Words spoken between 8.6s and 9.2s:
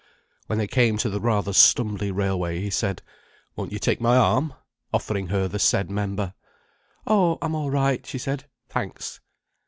"Thanks."